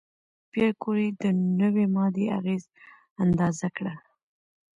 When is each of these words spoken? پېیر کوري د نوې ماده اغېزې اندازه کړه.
پېیر 0.51 0.71
کوري 0.83 1.07
د 1.21 1.23
نوې 1.61 1.85
ماده 1.95 2.25
اغېزې 2.37 2.69
اندازه 3.23 3.67
کړه. 3.75 3.93